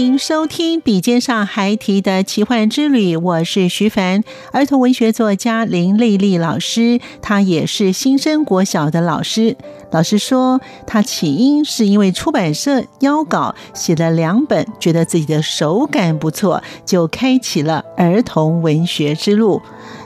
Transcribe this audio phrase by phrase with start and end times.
[0.00, 9.58] 迎收听《笔尖上还提的奇幻之旅》，我是徐凡，儿童文学作家林丽丽老师，她也是新生国小的老师。
[9.90, 19.60] 老师说，她起因是因为出版社邀稿写了两本，觉得自己的手感不错，就开启了儿童文学之路。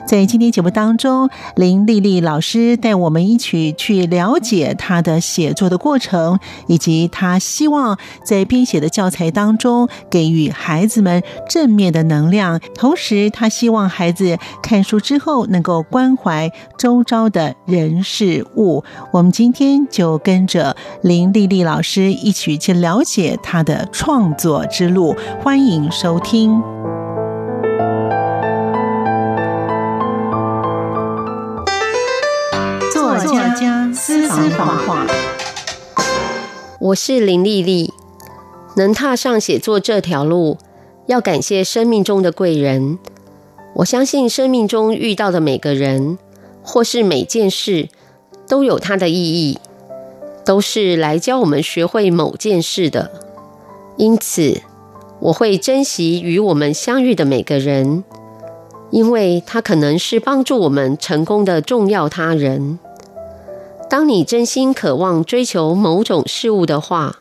[0.05, 12.61] 在今天节目当中，林丽丽老师带我们一起去了解她的写作的过程，以及她希望在编写的教材当中给予孩子们正面的能量。
[12.75, 18.83] 同时，她希望孩子看书之后能够关怀周遭的人事物。
[19.11, 25.15] 我们今天就跟着林丽丽老师一起去了解她的创作之路。
[25.41, 26.61] 欢迎收听。
[33.93, 35.07] 私房话，
[36.77, 37.93] 我是林丽丽，
[38.75, 40.57] 能踏上写作这条路，
[41.05, 42.99] 要感谢生命中的贵人。
[43.75, 46.17] 我相信生命中遇到的每个人，
[46.61, 47.87] 或是每件事，
[48.45, 49.57] 都有它的意义，
[50.43, 53.09] 都是来教我们学会某件事的。
[53.95, 54.61] 因此，
[55.21, 58.03] 我会珍惜与我们相遇的每个人，
[58.91, 62.79] 因为他可能是帮助我们成功的重要他人。
[63.87, 67.17] 当你真心渴望追求某种事物的话，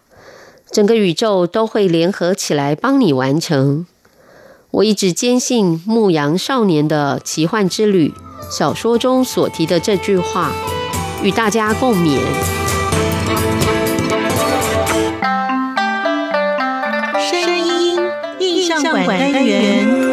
[0.70, 3.86] 整个宇宙都会联合起来帮你完成。
[4.70, 8.08] 我一直坚信《牧羊少年的奇幻之旅》
[8.50, 10.50] 小说中所提的这句话，
[11.22, 12.18] 与大家共勉。
[17.30, 18.00] 声音
[18.40, 20.03] 印象馆单元。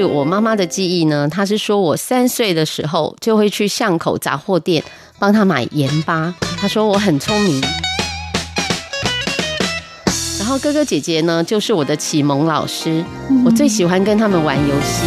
[0.00, 4.82] 据我妈妈的记忆呢，她是说我三岁的时候就会去巷口杂货店
[5.18, 6.34] 帮她买盐巴。
[6.58, 7.60] 她说我很聪明。
[10.38, 13.04] 然后哥哥姐姐呢，就是我的启蒙老师，
[13.44, 15.06] 我最喜欢跟他们玩游戏。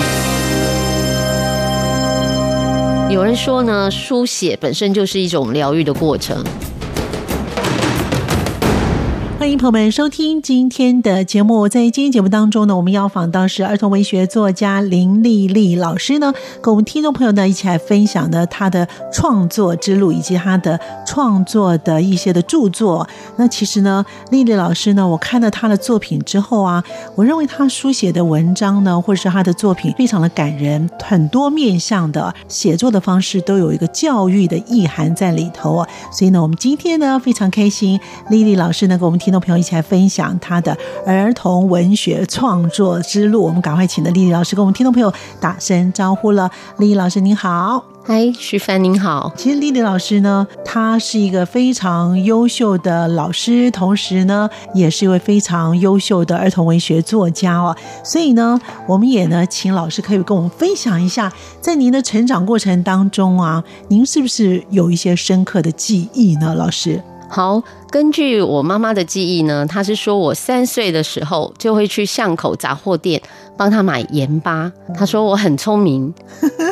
[3.10, 6.46] 有人说呢，书写本身就是一种疗愈的过程。
[9.44, 11.68] 欢迎朋友们收听今天的节目。
[11.68, 23.06] 在今天节目当中呢，我们要访到是儿童文学作家林丽丽老师呢，跟我们听众朋友呢一起来分享的她的创作之路，以及她的创作的一些的著作。
[23.36, 26.82] 那其实呢，丽丽老师呢，我看了她的作品之后啊，
[27.14, 35.88] 我认为她书写的文章呢，或者是她的作品非常的感人，很多面向的写作的方式都有一个教育的意涵在里头啊。
[36.14, 38.00] 所以呢，我们今天呢非常开心，
[38.30, 39.33] 丽丽老师呢跟我们听。
[39.40, 46.50] 朋友一起来分享他的儿童文学创作之路，我们赶快请的丽丽老师跟我们听众朋友打声招呼了。
[46.78, 49.32] 丽丽老师您好，嗨，徐帆您好。
[49.36, 57.76] 其实丽丽老师呢，她是一个非常优秀的老师，同时呢，也是一位非常优秀的儿童文学作家哦。
[58.04, 61.32] 所以呢，我们也呢，请老师可以跟我们分享一下，
[61.62, 66.54] 在您的成长过程当中啊，您是不是有一些深刻的记忆呢？
[66.56, 67.02] 老师，
[67.34, 67.64] 好。
[67.90, 73.20] 根据我妈妈的记忆呢，她是说我三岁的时候就会去巷口杂货店
[73.58, 74.72] 帮她买盐巴。
[74.96, 76.14] 她说我很聪明，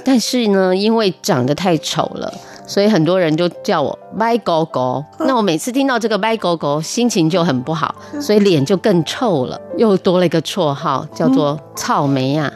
[0.05, 2.31] 但是呢，因为长得太丑了。
[2.71, 12.49] 所以很多人就叫我歪狗狗，那我每次听到这个歪狗狗，心情就很不好，所以脸就更臭了，又多了一个绰号，叫做草莓啊。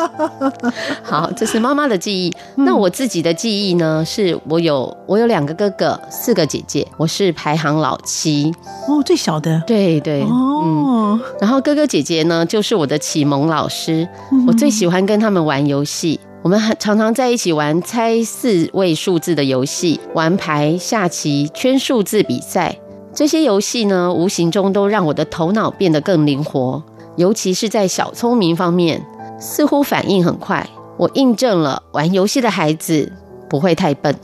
[1.04, 2.34] 好，这是妈妈的记忆。
[2.56, 4.02] 那我自己的记忆呢？
[4.06, 8.50] 是我有我有两个哥哥，四个姐姐，我是排行老七。
[8.88, 9.62] 哦，最小的。
[9.66, 10.22] 对对。
[10.22, 10.62] 哦。
[10.64, 11.20] 嗯。
[11.38, 14.08] 然后哥哥姐姐呢，就是我的启蒙老师，
[14.48, 16.18] 我最喜欢跟他们玩游戏。
[16.42, 22.78] 我们很常常在一起玩猜四位数字的游戏，玩牌、下棋、圈数字比赛。
[23.12, 26.82] 这些游戏呢，无形中都让我的头脑变得更灵活，
[27.16, 29.04] 尤其是在小聪明方面，
[29.38, 30.66] 似乎反应很快。
[30.96, 33.12] 我印证了玩游戏的孩子
[33.48, 34.14] 不会太笨，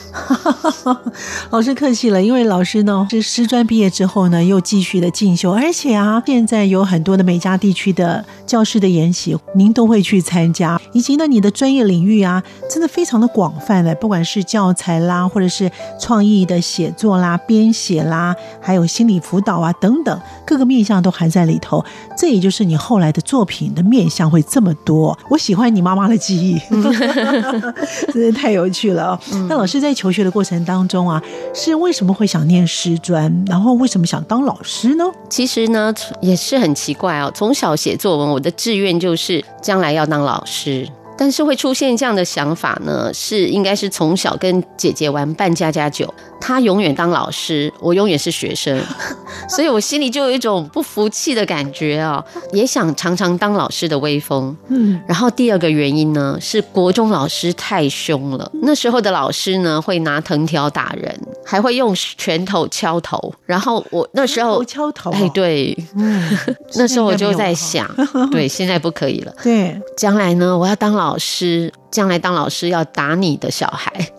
[1.50, 2.22] 老师客气了。
[2.22, 10.80] 因为老师呢是师专毕业之后呢，又继续的进修，而且啊，现在有很多的美加地区的教师的研习，您都会去参加。
[10.92, 15.70] 以及呢，你的专业领域啊，真的非常的广泛的，不管是教材啦，或者是
[16.00, 21.84] 创意的写作啦、编写啦，还有心理辅导啊等等，各个面向都含在里头。
[22.16, 25.16] 这也就是你后来的作品的面向会这么多。
[25.28, 26.58] 我喜欢你妈妈的记忆，
[28.12, 29.18] 真的太有趣了。
[29.48, 31.22] 那老师在求学的过程当中啊，
[31.54, 33.44] 是为什么会想念师专？
[33.46, 35.04] 然后为什么想当老师呢？
[35.30, 37.32] 其实呢，也是很奇怪哦。
[37.34, 40.86] 从小写作文，我的志愿就是将来要当老师。
[41.16, 48.78] 但是会出现这样的想法呢，是应该是从小跟姐姐玩扮家家酒，她永远当老师，我永远是学生，
[49.48, 52.22] 所以我心里就有一种不服气的感觉啊，
[52.52, 54.54] 也想尝尝当老师的威风。
[54.68, 66.38] 嗯，然后第二个原因呢，是国中老师太凶了，那时候的老师呢会拿藤条打人，还会用拳头敲头，然后我那时候敲头，哎对，嗯，
[66.76, 67.88] 那时候我就在想，
[68.30, 71.05] 对，现在不可以了，对，将来呢，我要当老。
[71.06, 74.10] 老师将来当老师要打你的小孩，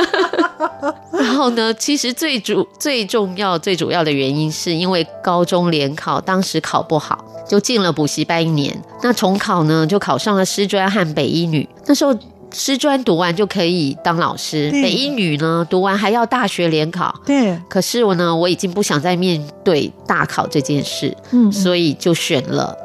[1.18, 8.78] 然后呢，其实最主最重要最主要的原因是因为高中联考当时考不好，就进了补习班一年。
[9.02, 11.66] 那重考呢，就考上了师专和北一女。
[11.86, 12.14] 那时候
[12.52, 17.14] 师专读完就可以当老师，北一女呢读完还要大学联考。
[17.24, 22.76] 对，可是我呢，我已经不想再面对大考这件事，嗯，所以就选了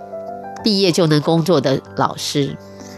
[0.64, 2.56] 毕业就能工作的老师。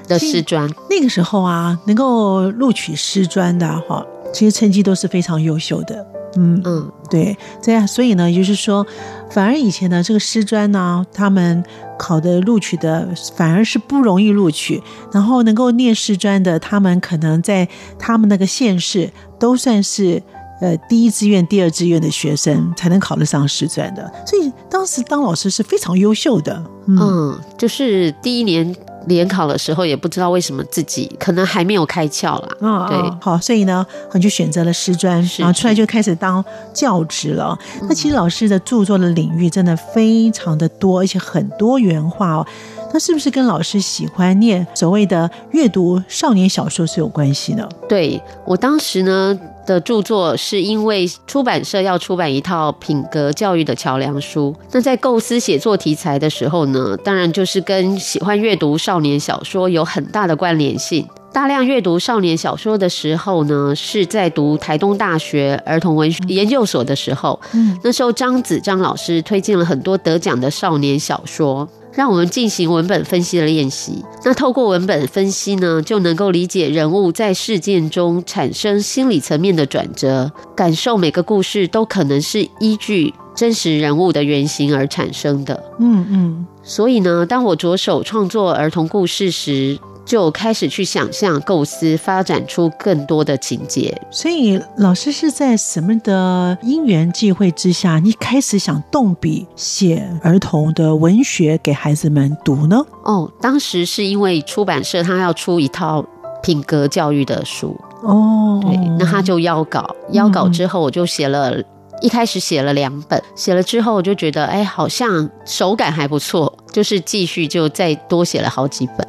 [0.07, 6.06] 的师专那个时候啊，能够录取师专的哈，其实成绩都是非常优秀的。
[6.38, 8.86] 嗯嗯，对，这样，所以呢，也就是说，
[9.31, 11.63] 反而以前呢，这个师专呢，他们
[11.98, 13.07] 考的录取的
[13.38, 17.66] 反而是不容易录取，然后能够念师专的，他们可能在
[17.98, 19.10] 他们那个县市
[19.40, 20.22] 都算是
[20.60, 26.62] 呃第一志愿、第二志愿的学生才能考得上师专的，所以当时当老师是非常优秀的。
[26.88, 28.75] 嗯，嗯就是第一年。
[29.07, 32.57] 联考的时候也不知道为什么自己可能还没有开窍啦。
[32.60, 36.44] 哦，对，好，所以呢，你就选择了师专，然后出来就开始当
[36.74, 37.57] 教职了。
[37.84, 42.48] 那其实老师的著作的领域真的非常的多，而且很多元化哦。
[42.95, 47.68] 那是不是跟老师喜欢念所谓的阅读少年小说是有关系的？
[47.89, 49.38] 对，我当时呢
[49.68, 61.06] 的著作是因为出版社要出版一套品格教育的桥梁书，那在构思写作题材的时候呢，当然就是跟喜欢阅读少年小说有很大的关联性。
[61.33, 71.68] 大量阅读少年小说的时候呢，是在读台东大学儿童文学研究所的时候，嗯，那时候张子张老师推荐了很多得奖的少年小说。
[71.95, 74.04] 让我们进行文本分析的练习。
[74.23, 85.64] 那透过文本分析呢，就能够理解人物在事件中产生心理层面的转折，感受每个故事都可能是依据真实人物的原型而产生的。
[85.80, 86.47] 嗯嗯。
[86.64, 94.00] 所以呢，当我着手创作儿童故事时，就开始去想象、构思，发展出更多的情节。
[94.12, 102.85] 所以，老师是在什么的因缘际会之下，你开始想动笔写儿童的文学给孩子们读呢？
[103.04, 106.06] 哦，当时是因为出版社他要出一套
[106.44, 111.66] 品格教育的书哦，对，那他就邀稿，邀稿之后我就写了，嗯、
[112.02, 119.07] 一开始写了两本，写了之后我就觉得，哎，好像手感还不错，就是继续就再多写了好几本。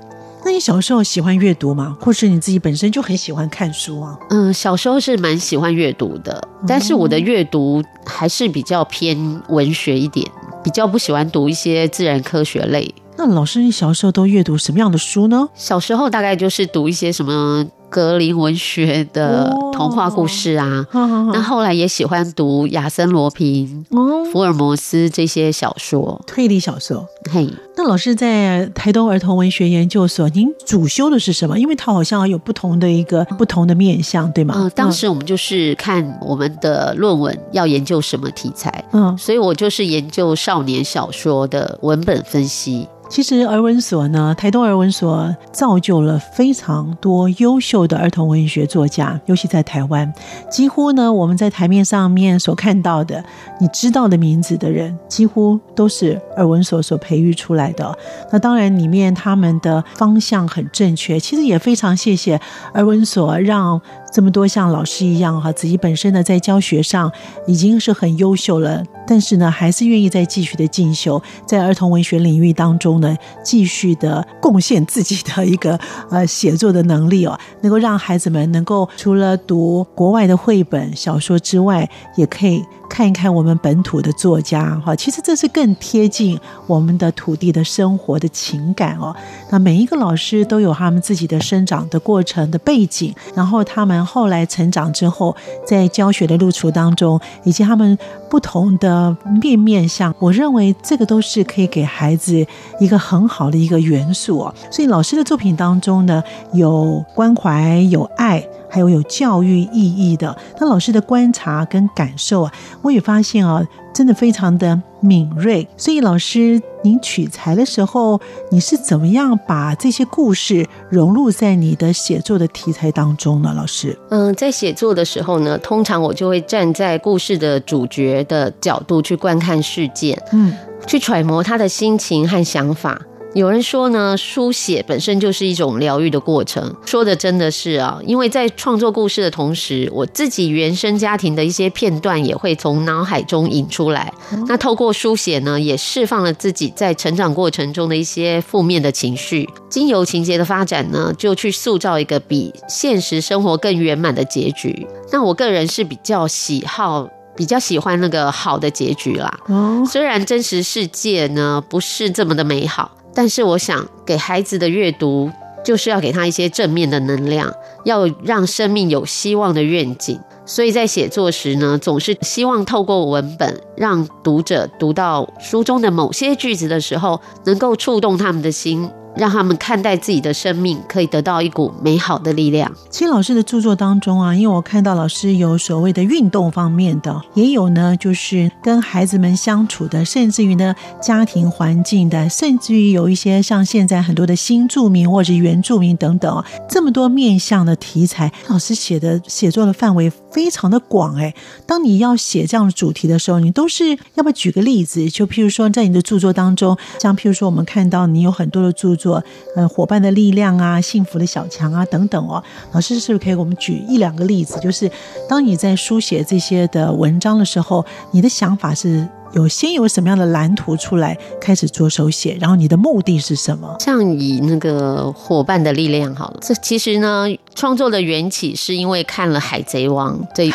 [0.57, 1.99] 那你小时候喜欢阅读吗？
[2.01, 4.17] 或是你自己本身就很喜欢看书啊？
[4.31, 10.27] 嗯，小时候是蛮喜欢阅读的，但是我的阅读还是比较偏文学一点，
[10.65, 12.95] 比较不喜欢读一些自然科学类。
[13.19, 15.47] 那老师，你小时候都阅读什么样的书呢？
[15.55, 17.67] 小时候大概就是读一些什么。
[17.97, 27.09] 格林文学的童话故事啊，哦、那后来也喜欢读亚森罗平、哦、福尔摩斯这些小说，推理小说。
[27.33, 31.59] 嘿，那老师在台东儿童文学研究所，您主修的是什么？
[31.59, 34.55] 因为它好像有不同的一个不同的面向，对吗？
[34.59, 42.87] 嗯，当时我们就是看我们的论文要研究什么题材，嗯，所以我就是研究少年小说的文本分析。
[43.09, 50.13] 其实儿文所呢，台东儿文所造就了非常多优秀的儿童文学作家，尤其在台湾，
[50.51, 53.25] 几乎呢，我们在台面上面所看到的，
[53.61, 57.97] 你知道的名字的人，几乎都是儿文所所培育出来的。
[58.33, 61.19] 那当然，里面他们的方向很正确。
[61.19, 62.39] 其实也非常谢谢
[62.75, 63.81] 儿文所，让
[64.17, 67.13] 这么多像老师一样哈，自己本身呢在教学上
[67.47, 82.65] 已经是很优秀了，但是呢，还是愿意再继续的进修，在儿童文学领域当中呢，继续的贡献自己的一个呃写作的能力哦，能够让孩子们能够除了读国外的绘本小说之外，也可以。
[82.89, 89.15] 看一看我们本土的作家哈，其实这是更贴近我们的土地的生活的情感哦。
[89.51, 97.99] 那每一个老师都有他们自己的生长的过程的背景，然后他们后来成长之后，在教学的路途当中，以及他们
[98.31, 102.47] 不同的面面相，我认为这个都是可以给孩子
[102.81, 104.55] 一个很好的一个元素哦。
[104.71, 108.43] 所以老师的作品当中呢，有关怀，有爱。
[108.69, 109.71] 还有有教育意
[110.13, 112.53] 义的，那老师的观察跟感受啊，
[112.87, 115.67] 我也发现啊，真的非常的敏锐。
[115.77, 118.21] 所以老师，您取材的时候，
[118.53, 123.53] 你是怎么样把这些故事融入在你的写作的题材当中呢？
[123.57, 130.55] 老师，嗯，在写作的时候呢，通常我就会站在故事的主角的角度去观看事件，嗯，
[130.87, 133.03] 去揣摩他的心情和想法。
[133.37, 136.75] 有人说呢，书写本身就是一种疗愈的过程。
[136.87, 144.11] 说的真的是啊，因为在创作故事的同时，我自己原生家庭的一些片段也会从脑海中引出来。
[144.49, 149.47] 那透过书写呢，也释放了自己在成长过程中的一些负面的情绪。
[149.69, 154.87] 经由情节的发展呢，就去塑造一个比现实生活更圆满的结局。
[155.13, 159.41] 那我个人是比较喜好，比较喜欢那个好的结局啦。
[159.49, 162.93] 哦虽然真实世界呢，不是这么的美好。
[163.17, 165.31] 但是我想给孩子的阅读，
[165.65, 167.51] 就是要给他一些正面的能量，
[167.85, 170.21] 要让生命有希望的愿景。
[170.45, 178.89] 所以在写作时呢，总是希望透过文本，让读者读到书中的某些句子的时候，能够触动他们的心。
[179.17, 182.71] 让他们看待自己的生命，可以得到一股美好的力量。
[182.91, 201.35] 其实老师的著作当中啊，因为我看到老师有所谓的运动方面的，也有呢，就是跟孩子们相处的，甚至于呢家庭环境的，甚至于有一些像现在很多的新住民或者原住民等等，这么多面向的题材，老师写的写作的范围非常的广哎。
[201.67, 205.09] 当你要写这样的主题的时候，你都是要不举个例子？
[205.09, 209.06] 就譬如说，在你的著作当中，像譬如说，我们看到你有很多的著作。
[209.07, 209.23] 做
[209.55, 214.59] 呃伙伴的力量啊，幸福的小强啊等等哦，老师是不是可以给我们举一两个例子？
[214.59, 214.91] 就是
[215.29, 219.07] 当你在书写这些的文章的时候，你的想法是？
[219.37, 223.77] 有先有什么样的蓝图出来，开始着手写，然后你的目的是什么？
[223.79, 230.51] 像以那个伙伴的力量好了，这其实呢，创作的缘起是因为看了《海贼王》这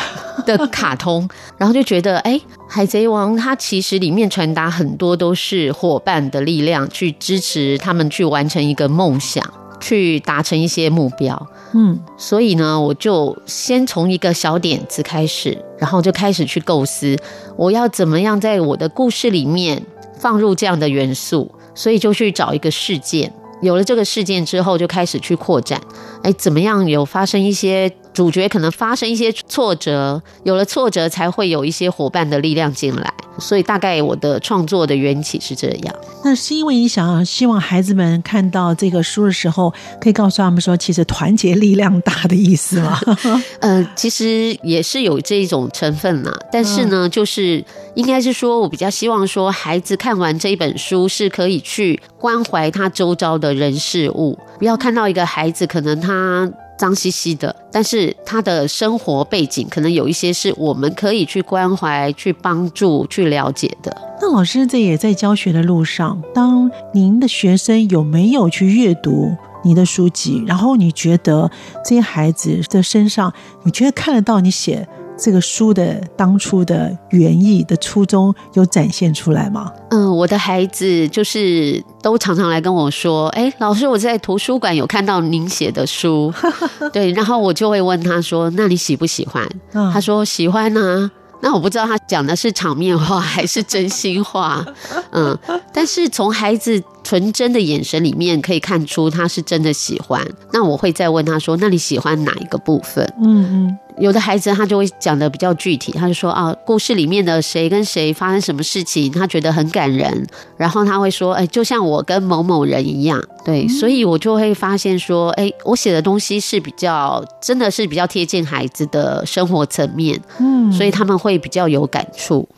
[0.47, 2.33] 的卡通，然后就觉得，哎，
[2.67, 9.43] 《海贼王》它其实里面传达很多都是伙伴的力量，去支持他们去完成一个梦想。
[9.83, 17.17] 去达成一些目标，嗯，所以呢，我就先从一个小点子开始，然后就开始去构思，
[17.55, 19.81] 我要怎么样在我的故事里面
[20.17, 25.79] 放入这样的元素，所以就去找一个事件，有了这个事件之后，就开始去扩展，
[26.23, 27.91] 哎，怎么样有发生一些。
[28.13, 35.95] 主角可能发生一些挫折，有了挫折才会有一些伙伴的力量进来，所以大概我的创作的缘起是这样。
[36.23, 42.99] 那是因为你想希望孩子们看到这个书的时候，可以告诉他们说，其实团结力量大的意思吗？
[43.59, 46.31] 呃，其实也是有这种成分啦。
[46.51, 47.63] 但是呢，就是
[47.95, 56.51] 应该是说我比较希望说，孩子看完这一本书是可以去关怀他周遭的人事物，不要看到一个孩子可能他。
[56.81, 63.95] 脏兮兮的，但是他的生活背景可能有一些是我们可以去关怀、去帮助、去了解的。
[64.19, 70.43] 那老师这也在教学的路上，当您的学生有没有去阅读你的书籍？
[70.47, 71.51] 然后你觉得
[71.85, 73.31] 这些孩子的身上，
[73.63, 74.87] 你觉得看得到你写？
[75.21, 79.71] 这个书的当初的原意的初衷有展现出来吗？
[79.91, 86.33] 嗯，我的孩子就是都常常来跟我说：“哎，老师，我在图书馆有看到您写的书。
[86.91, 91.11] ”对，然后我就会问他说：“那你喜不喜欢？”嗯，他说：“喜欢啊。”
[91.43, 94.63] 那我不知道他讲的是场面话还是真心话。
[95.11, 95.37] 嗯，
[95.73, 100.23] 但是从孩子纯真的眼神里面可以看出他是真的喜欢。
[100.53, 103.77] 那我会再问他说：“那你喜欢哪一个部分？”嗯嗯。
[104.01, 110.25] 有的孩子他就会讲的比较具体，他就说啊，故事里面的谁跟谁发生什么事情，他觉得很感人，
[110.57, 122.49] 然后他会说，哎，就像我跟某某人一样，对，所以我就会发现说，哎，我写的东西是比较，真的是比较贴近孩子的生活层面，嗯，所以他们会比较有感触。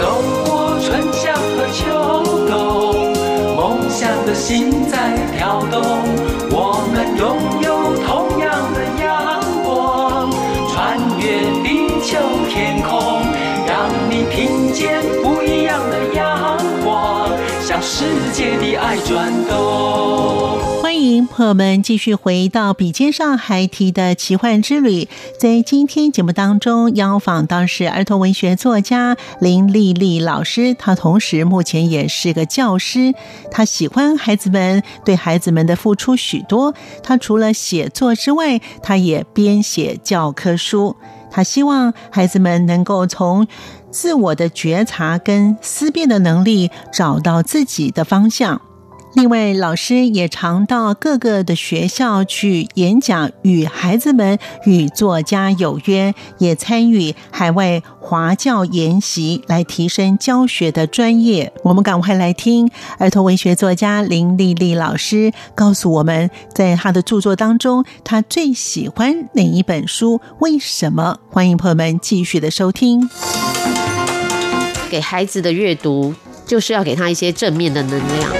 [0.00, 1.84] 走过春夏和秋
[2.48, 3.12] 冬，
[3.54, 5.82] 梦想的心在跳动，
[17.96, 20.58] 世界的爱转动。
[20.82, 25.08] 欢迎朋友们继续回到笔尖上还提的奇幻之旅。
[25.38, 30.74] 在今天节目当中，邀访到是儿童文学作家林丽丽老师。
[30.74, 33.14] 她同时目前也是个教师。
[33.52, 36.74] 她喜欢孩子们，对孩子们的付出许多。
[37.00, 40.96] 她除了写作之外，她也编写教科书。
[41.30, 43.46] 她希望孩子们能够从
[43.94, 48.60] 自我的觉察跟思辨的能力，找到自己的方向。
[49.14, 61.52] 另外，老师也常到各个的学校去演讲，与孩子们与作家有约，也参与海外华教研习，来提升教学的专业。
[61.62, 70.20] 我们赶快来听儿童文学作家林丽丽老师告诉我们，在她的著作当中，她最喜欢哪一本书？
[70.40, 71.18] 为什么？
[71.30, 73.08] 欢迎朋友们继续的收听。
[74.94, 76.14] 给孩子的阅读，
[76.46, 78.30] 就是要给他一些正面的能量。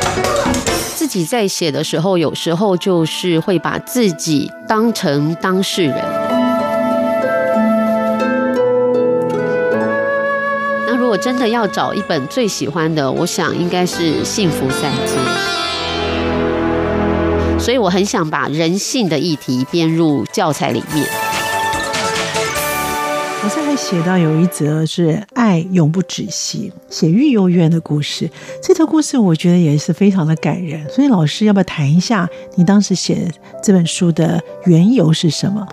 [0.95, 5.97] 自己在写的时候，有时候就是会把自己当成当事人。
[10.87, 15.17] 那如果真的要找一本最喜欢的，我想应该是《幸福三接》。
[17.59, 21.24] 所以我很想把人性的议题编入教材里面。
[23.45, 28.31] 我现在写到有一则是爱永不止息，写育幼院的故事。
[28.63, 33.31] 这则故事我觉得也是非常的感人，所以老师要不要谈一下你当时写
[33.63, 35.69] 这本书的缘由是什么？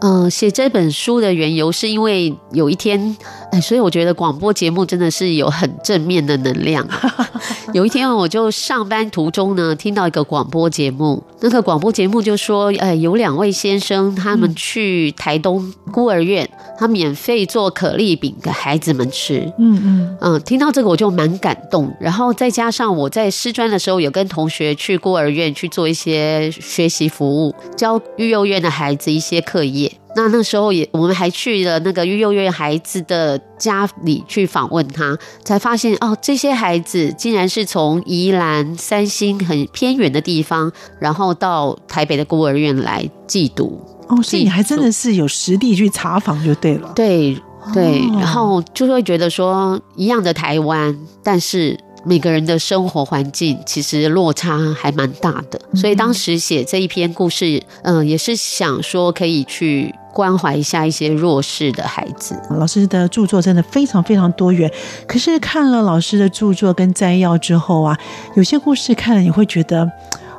[0.00, 3.16] 嗯，写这本书的缘由是因为有一天，
[3.50, 6.86] 哎，所以我觉得广播节目真的是有很正面的能量。
[7.72, 19.50] 有一天，我就上班途中呢，听到一个广播节目，那个广播节目就说，哎，有两位先生，他们去台东孤儿院，他免费做可丽饼给孩子们吃。
[19.58, 21.92] 嗯嗯嗯，听到这个我就蛮感动。
[22.00, 29.85] 然后再加上我在师专的时候，有跟同学去孤儿院去做一些学习服务，教育幼院的孩子一些课业。
[30.14, 43.80] 那那时候也，我们还去了那个育幼院孩子的家里去访问他，才发现哦，这些孩子竟然是从宜兰三星很偏远的地方，然后到台北的孤儿院来寄读。
[44.08, 46.92] 哦，所以你还真的是有实地去查访就对了。
[46.94, 47.36] 对
[47.74, 51.78] 对，然后就会觉得说，一样的台湾，但是。
[52.08, 62.40] 每个人的生活环境其实落差还蛮大的，所以当时写这一篇故事，嗯，也是想说可以去关怀一下一些弱势的孩子。
[62.50, 64.70] 老师的著作真的非常非常多元，
[65.08, 67.98] 可是看了老师的著作跟摘要之后啊，
[68.36, 69.90] 有些故事看了你会觉得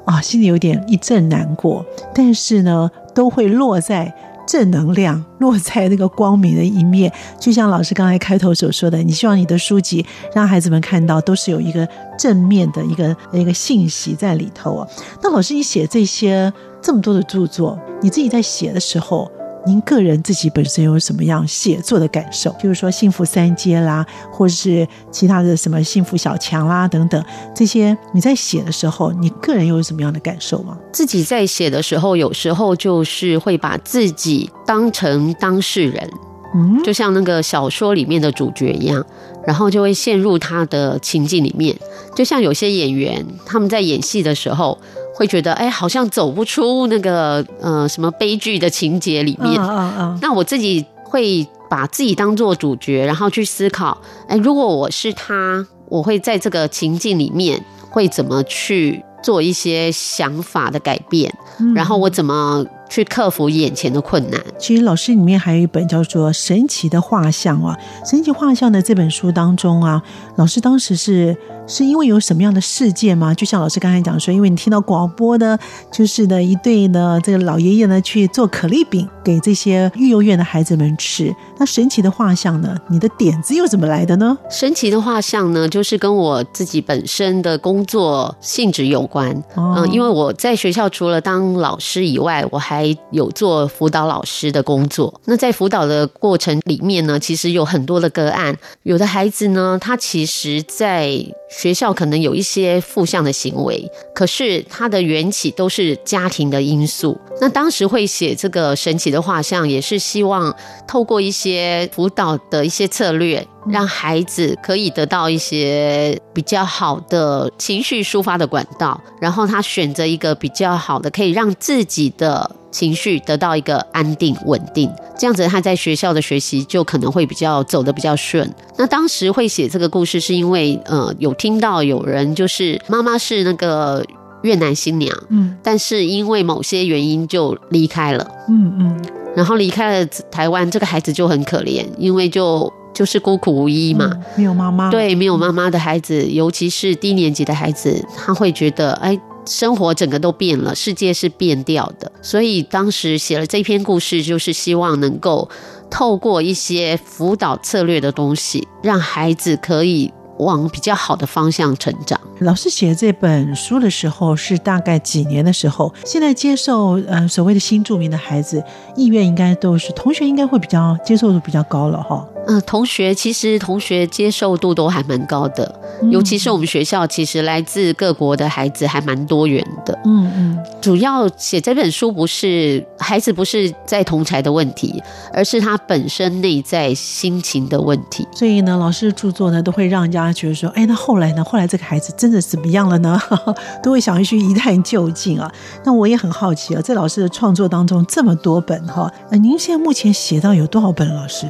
[0.06, 4.14] 啊，心里有点一阵难过，但是呢，都会落在。
[4.48, 14.88] 正能量落在那个光明的一面，就像老师刚才开头所说的，你希望你的书籍让孩子们看到都是有一个正面的一个一个信息在里头啊。
[15.22, 19.30] 那老师，你写这些这么多的著作，你自己在写的时候，
[19.68, 22.50] 您个人自己本身有什么样写作的感受？
[22.52, 27.22] 譬如说《幸福三接》啦，或者是其他的什么《幸福小强》啦等等，
[27.54, 30.78] 这些你在写的时候，你个人又有什么样的感受吗？
[30.94, 36.10] 自己在写的时候，有时候就是会把自己当成当事人，
[36.56, 39.06] 嗯，就像那个小说里面的主角一样，
[39.46, 41.76] 然后就会陷入他的情境里面。
[42.16, 44.78] 就像有些演员他们在演戏的时候。
[45.18, 49.60] 会觉得哎，好像走不出那个呃什么悲剧的情节里面。
[49.60, 50.20] Oh, oh, oh.
[50.22, 64.42] 那我自己会把自己当做主角，然后去思考，哎，如果我是他，我会在这个情境里面会怎么去做一些想法的改变，嗯、然后我怎么去克服眼前的困难。
[64.60, 67.78] 其实老师里面还有一本叫做《神奇的画像》啊，
[68.10, 70.02] 《神奇画像》的这本书当中啊，
[70.36, 71.36] 老师当时是。
[71.70, 73.34] 是因为有什么样的事件吗？
[73.34, 75.60] 就像老师刚才讲说，因为你听到广播呢，
[75.92, 81.36] 就是呢一对呢这个老爷爷呢去做可丽饼给这些育幼院的孩子们吃。
[81.58, 82.78] 那神奇的画像呢？
[82.88, 84.38] 你的点子又怎么来的呢？
[84.50, 89.30] 神奇的画像呢，就是跟我自己本身的工作性质有关。
[89.58, 95.12] 嗯、哦呃，因为我在学校除了当老师以外，我还还有做辅导老师的工作。
[95.26, 101.12] 那在辅导的过程里面呢，其实有很多的个案，有的孩子呢，他其实在
[101.50, 107.18] 学校可能有一些负向的行为，可是他的缘起都是家庭的因素。
[107.42, 110.56] 那当时会写这个神奇的画像，也是希望
[110.88, 128.50] 透过一些辅导的一些策略，让孩子可以得到一些比较好的情绪抒发的管道，然后他选择一个比较好的，可以让自己的情绪得到一个安定稳定，这样子他在学校的学习就可能会比较走得比较顺。
[128.78, 134.06] 那当时会写这个故事，是因为呃有听到有人就是妈妈是那个
[134.44, 142.72] 越南新娘，嗯，但是因为某些原因就离开了，嗯嗯，然后离开了台湾，这个孩子就很可怜，因为就。
[142.94, 144.90] 就是孤苦无依嘛，没有妈妈。
[144.90, 149.16] 对，没有妈妈的孩子，尤其是低年级的孩子，他会觉得，哎，
[149.48, 152.12] 生活整个都变了，世界是变掉的。
[152.22, 155.50] 所以当时写了这篇故事，就是希望能够
[155.90, 160.12] 透过一些辅导策略的东西，让孩子可以。
[160.40, 162.20] 往比较好的方向成长。
[162.40, 165.92] 老师写这本书的时候是大概几年的时候？
[166.06, 168.64] 现在接受呃所谓的新著名的孩子
[168.96, 172.24] 意愿应该都是同学应该会比较接受度比较高了哈。
[172.46, 179.98] 嗯、呃，同学其实同学接受度都还蛮高的，嗯、尤其是我们学校其实来自各国的孩子还蛮多元的。
[180.06, 185.02] 嗯嗯，主要写这本书不是孩子不是在同才的问题，
[185.34, 188.26] 而是他本身内在心情的问题。
[188.32, 190.27] 所以呢，老师的著作呢都会让人家。
[190.28, 191.44] 他觉得说，哎，那后来呢？
[191.44, 193.20] 后来这个孩子真的怎么样了呢？
[193.82, 195.52] 都会想要去一探究竟啊。
[195.84, 201.08] 那我也很好奇啊，在老师的创作当中这么多本哈，那您现在目前写到有多少本？
[201.16, 201.48] 老师，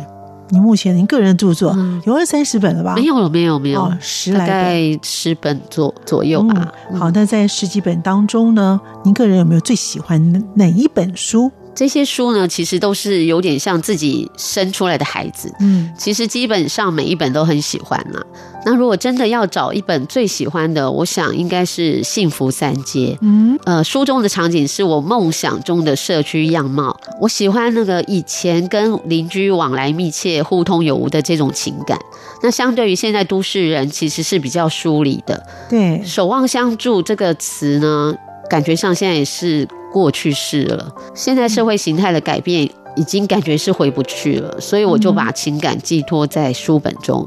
[0.49, 2.93] 您目前您个人著作有二三十本了吧？
[2.95, 6.71] 没有了，没有，没有，十来本，大概十本左左右吧。
[6.91, 11.51] 嗯，好，那在十几本当中呢，您个人有没有最喜欢哪一本书？
[11.77, 15.53] 这些书呢，其实都是有点像自己生出来的孩子。
[15.59, 18.19] 嗯，其实基本上每一本都很喜欢啦。
[18.65, 23.15] 那如果真的要找一本最喜欢的，我想应该是《幸福三街》。
[23.21, 26.99] 嗯，呃，书中的场景是我梦想中的社区样貌。
[27.21, 31.99] 我喜欢那个以前跟邻居往来密切、互通有无的这种情感。
[32.41, 35.45] 那相对于现在都市人，其实是比较疏离的。
[35.69, 38.15] 对，守望相助这个词呢，
[38.49, 39.67] 感觉上现在也是。
[39.89, 47.25] 过去式了，现在社会形态的改变已经感觉是回不去了，所以我就把情感寄托在书本中。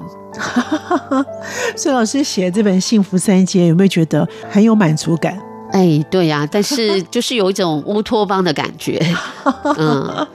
[1.75, 5.37] 所以老师写这本《幸福三阶》，有没有觉得很有满足感？
[5.73, 9.01] 哎，对呀、啊，但是 就是有一种乌托邦的感觉，
[9.79, 10.27] 嗯，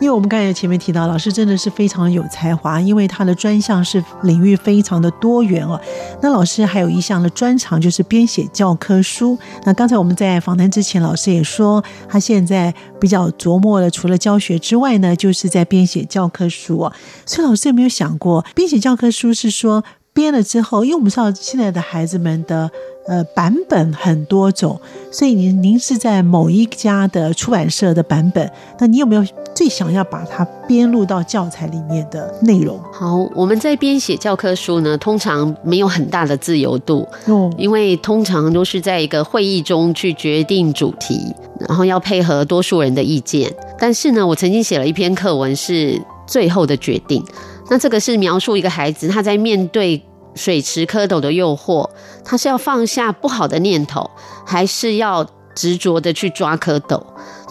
[0.00, 5.80] 因为我们刚才前面提到，老师真的是非常有才华，因为他的专项是领域非常的多元哦。
[6.22, 9.38] 那老师还有一项的专长就是编写教科书。
[9.64, 16.92] 那刚才我们在访谈之前，老师也说，他现在比较琢磨的，除了教学之外呢，就是在编写教科书哦。
[17.26, 22.70] 所以老师有没有想过，编写教科书是说编了之后，因为我们知道现在的孩子们的。
[23.06, 24.80] 呃，版本很多种，
[25.12, 29.22] 所以您您是在某一家的出版社的版本，那你有没有
[29.54, 32.80] 最想要把它编入到教材里面的内容？
[32.90, 41.30] 好，我们在编写教科书呢，通常没有很大的自由度，哦，因为通常都是在一个会议中去决定主题，
[41.68, 43.54] 然后要配合多数人的意见。
[43.78, 47.22] 但是呢，我曾经写了一篇课文是最后的决定，
[47.70, 50.02] 那这个是描述一个孩子他在面对。
[50.36, 51.88] 水池蝌蚪的诱惑，
[52.24, 54.10] 他是要放下不好的念头，
[54.44, 55.24] 还是要
[55.54, 57.00] 执着的去抓蝌蚪？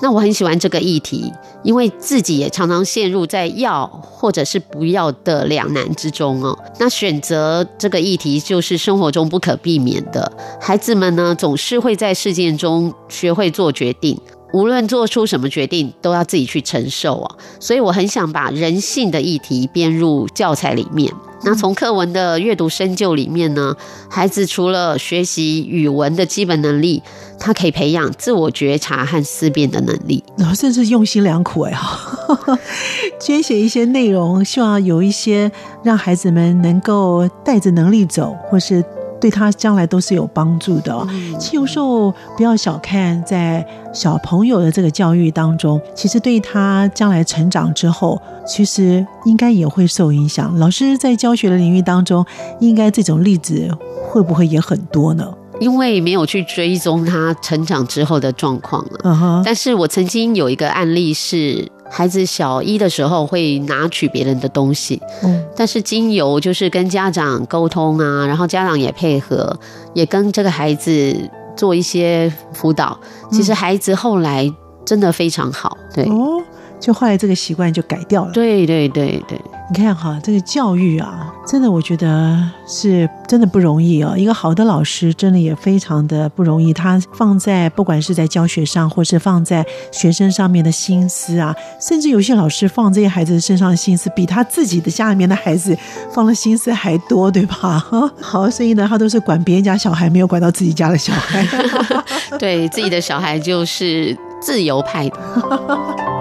[0.01, 1.31] 那我很喜欢这个议题，
[1.63, 6.59] 因为自己也常常陷入在要或者是不要的两难之中哦。
[6.77, 10.29] 那选择这个议题，就是生活中不可避免的。
[10.59, 14.19] 孩子们呢，总是会在事件中学会做决定，
[14.53, 17.37] 无论做出什么决定，都要自己去承受哦。
[17.59, 21.11] 所以我很想把人性的议题编入教材里面。
[21.45, 23.75] 那从课文的阅读深究里面呢，
[24.09, 27.03] 孩子除了学习语文的基本能力，
[27.37, 30.23] 他可以培养自我觉察和思辨的能力。
[30.37, 32.57] 老师真是用心良苦哎哈，
[33.19, 35.51] 捐写一些内容，希望有一些
[35.83, 38.85] 让孩子们能够带着能力走，或是。
[39.23, 41.07] 对他将来都是有帮助的哦。
[41.39, 50.53] 其实有时候不要小看在小朋友的这个教育当中，其实对他将来成长之后，其实应该也会受影响。
[50.59, 52.25] 老师在教学的领域当中，
[52.59, 53.69] 应该这种例子
[54.09, 55.33] 会不会也很多呢？
[55.61, 58.99] 因为没有去追踪他成长之后的状况了。
[59.05, 59.41] 嗯哼。
[59.45, 61.65] 但是我曾经有一个案例是。
[61.95, 69.55] 孩子小一的时候会拿取别人的东西，嗯，但是经由就是跟家长沟通啊，然后家长也配合，
[69.93, 71.15] 也跟这个孩子
[71.55, 72.99] 做一些辅导。
[73.31, 74.51] 其实孩子后来
[74.83, 75.77] 真的非常好。
[75.93, 76.03] 对。
[76.05, 76.41] 哦
[76.79, 78.31] 就后来这个习惯就改掉了。
[78.33, 84.13] 对对对对，你看哈，这个教育啊，真的我觉得是真的不容易哦。
[84.15, 95.75] 一个好的老师真的也非常的不容易，他放在不管是在教学上，或是放在学生上面的心思啊，甚至有些老师放这些孩子身上的心思，比他自己的家里面的孩子
[96.11, 97.83] 放的心思还多，对吧？
[98.21, 101.47] 好，所以呢，他都是管别人家小孩，没有管到自己家的小孩。
[102.37, 106.12] 对自己的小孩就是自由派的。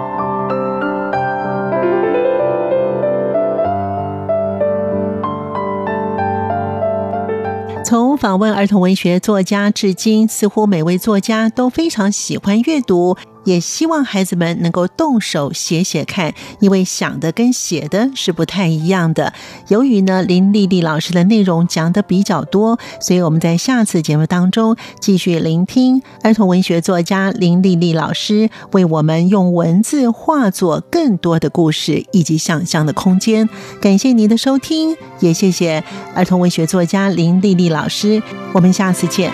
[8.23, 13.17] 访问儿童文学作家至今，似乎每位作家都非常喜欢阅读。
[13.43, 19.33] 也希望孩子们能够动手写写看，因为想的跟写的是不太一样的。
[19.67, 33.49] 由于呢，林丽丽老师的内容讲的比较多，所以我们在下次节目当中继续聆听儿童文学作家林丽丽老师为我们用文字化作更多的故事以及想象的空间。
[33.81, 38.21] 感谢您的收听，也谢谢儿童文学作家林丽丽老师。
[38.53, 39.31] 我们下次见。